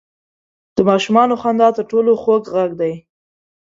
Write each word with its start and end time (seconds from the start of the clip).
•د 0.75 0.77
ماشومانو 0.89 1.33
خندا 1.41 1.67
تر 1.77 1.83
ټولو 1.91 2.11
خوږ 2.21 2.43
ږغ 2.53 2.71
دی. 2.81 2.93